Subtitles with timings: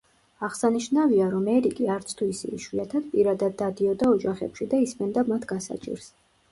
[0.45, 6.15] აღსანიშნავია, რომ ერიკი არც თუ ისე იშვიათად, პირადად დადიოდა ოჯახებში და ისმენდა მათ გასაჭირს.